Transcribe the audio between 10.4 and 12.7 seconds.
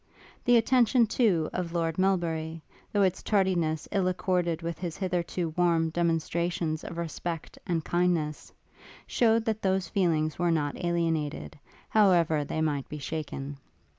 not alienated, however they